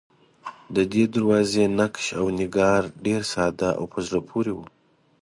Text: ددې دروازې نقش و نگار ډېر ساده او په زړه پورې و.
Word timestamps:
ددې 0.75 1.03
دروازې 1.15 1.63
نقش 1.79 2.05
و 2.25 2.27
نگار 2.39 2.83
ډېر 3.05 3.21
ساده 3.33 3.69
او 3.79 3.85
په 3.93 3.99
زړه 4.07 4.19
پورې 4.29 4.51
و. 4.55 4.59